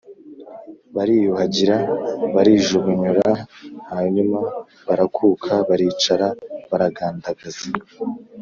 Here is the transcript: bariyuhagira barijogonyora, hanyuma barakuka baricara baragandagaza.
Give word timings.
bariyuhagira 0.95 1.77
barijogonyora, 2.33 3.29
hanyuma 3.91 4.39
barakuka 4.87 5.51
baricara 5.67 6.27
baragandagaza. 6.69 7.67